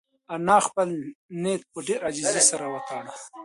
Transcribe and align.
انا 0.35 0.57
خپل 0.67 0.89
نیت 1.41 1.61
په 1.71 1.79
ډېرې 1.87 2.01
عاجزۍ 2.07 2.41
سره 2.51 2.65
وتاړه. 2.73 3.13